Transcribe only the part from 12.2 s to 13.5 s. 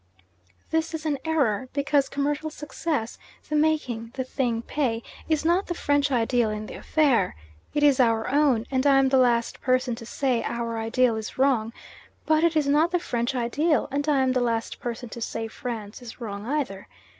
but it is not the French